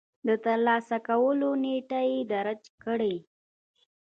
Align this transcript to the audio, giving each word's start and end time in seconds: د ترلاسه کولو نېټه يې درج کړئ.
د 0.27 0.29
ترلاسه 0.45 0.97
کولو 1.07 1.49
نېټه 1.63 2.01
يې 2.09 2.19
درج 2.31 2.61
کړئ. 2.83 3.15